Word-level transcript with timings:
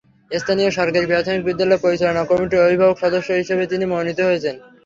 স্থানীয় 0.31 0.69
সরকারি 0.71 1.05
প্রাথমিক 1.07 1.41
বিদ্যালয় 1.45 1.83
পরিচালনা 1.83 2.21
কমিটির 2.25 2.65
অভিভাবক 2.65 2.97
সদস্য 2.99 3.29
হিসেবে 3.33 3.63
তিনি 3.71 3.85
মনোনীত 3.85 4.19
হয়েছেন। 4.23 4.55